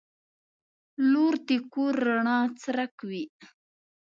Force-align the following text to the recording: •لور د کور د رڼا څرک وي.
•لور 1.11 1.33
د 1.47 1.49
کور 1.73 1.93
د 2.01 2.03
رڼا 2.05 2.39
څرک 2.61 2.93
وي. 3.09 3.23